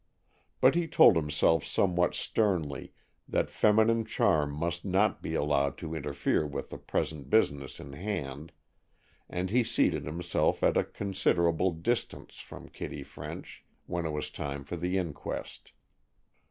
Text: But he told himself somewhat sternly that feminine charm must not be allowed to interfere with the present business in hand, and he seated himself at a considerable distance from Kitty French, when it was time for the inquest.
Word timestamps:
But 0.61 0.73
he 0.73 0.87
told 0.87 1.15
himself 1.15 1.63
somewhat 1.63 2.15
sternly 2.15 2.91
that 3.27 3.51
feminine 3.51 4.03
charm 4.03 4.51
must 4.51 4.83
not 4.83 5.21
be 5.21 5.35
allowed 5.35 5.77
to 5.77 5.93
interfere 5.93 6.43
with 6.43 6.71
the 6.71 6.79
present 6.79 7.29
business 7.29 7.79
in 7.79 7.93
hand, 7.93 8.51
and 9.29 9.51
he 9.51 9.63
seated 9.63 10.05
himself 10.07 10.63
at 10.63 10.75
a 10.75 10.83
considerable 10.83 11.69
distance 11.71 12.37
from 12.39 12.67
Kitty 12.69 13.03
French, 13.03 13.63
when 13.85 14.07
it 14.07 14.11
was 14.11 14.31
time 14.31 14.63
for 14.63 14.75
the 14.75 14.97
inquest. 14.97 15.71